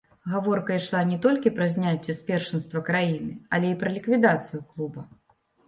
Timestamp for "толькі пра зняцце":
1.25-2.17